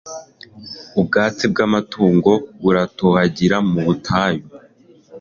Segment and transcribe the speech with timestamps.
[0.99, 2.31] ubwatsi bw'amatungo,
[2.63, 4.43] buratohagira mu butayu